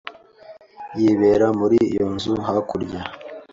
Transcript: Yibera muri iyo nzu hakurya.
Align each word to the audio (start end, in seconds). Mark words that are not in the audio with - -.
Yibera 0.99 1.47
muri 1.59 1.77
iyo 1.93 2.05
nzu 2.13 2.33
hakurya. 2.45 2.99